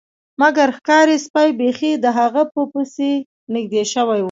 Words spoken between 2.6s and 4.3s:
پسې نږدې شوي وو